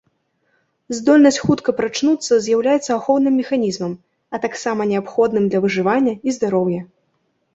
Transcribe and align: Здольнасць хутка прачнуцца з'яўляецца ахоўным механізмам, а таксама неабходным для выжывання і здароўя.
Здольнасць 0.99 1.35
хутка 1.49 1.73
прачнуцца 1.81 2.33
з'яўляецца 2.45 2.89
ахоўным 2.99 3.37
механізмам, 3.41 3.93
а 4.37 4.41
таксама 4.45 4.81
неабходным 4.93 5.43
для 5.51 5.59
выжывання 5.67 6.13
і 6.29 6.33
здароўя. 6.39 6.81